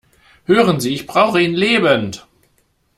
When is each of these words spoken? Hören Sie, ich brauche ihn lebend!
Hören 0.45 0.79
Sie, 0.79 0.95
ich 0.95 1.05
brauche 1.05 1.39
ihn 1.39 1.53
lebend! 1.53 2.25